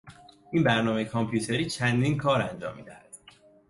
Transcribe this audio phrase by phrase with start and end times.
[0.51, 3.15] این برنامهی کامپیوتری چندین کار انجام میدهد.